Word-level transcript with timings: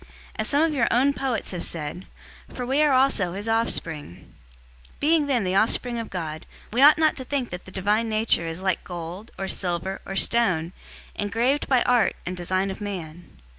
As 0.35 0.47
some 0.47 0.63
of 0.63 0.73
your 0.73 0.87
own 0.89 1.13
poets 1.13 1.51
have 1.51 1.63
said, 1.63 2.07
'For 2.51 2.65
we 2.65 2.81
are 2.81 2.91
also 2.91 3.33
his 3.33 3.47
offspring.' 3.47 4.33
017:029 4.95 4.99
Being 4.99 5.27
then 5.27 5.43
the 5.43 5.53
offspring 5.53 5.99
of 5.99 6.09
God, 6.09 6.47
we 6.73 6.81
ought 6.81 6.97
not 6.97 7.15
to 7.17 7.23
think 7.23 7.51
that 7.51 7.65
the 7.65 7.71
Divine 7.71 8.09
Nature 8.09 8.47
is 8.47 8.61
like 8.61 8.83
gold, 8.83 9.29
or 9.37 9.47
silver, 9.47 10.01
or 10.03 10.15
stone, 10.15 10.73
engraved 11.13 11.67
by 11.67 11.83
art 11.83 12.15
and 12.25 12.35
design 12.35 12.71
of 12.71 12.81
man. 12.81 13.29